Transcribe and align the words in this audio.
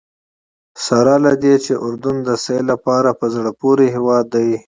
سره 0.85 1.13
له 1.25 1.31
دې 1.43 1.55
چې 1.65 1.73
اردن 1.85 2.15
د 2.27 2.29
سیل 2.43 2.63
لپاره 2.73 3.09
په 3.19 3.25
زړه 3.35 3.51
پورې 3.61 3.85
هېواد 3.95 4.25
دی. 4.35 4.51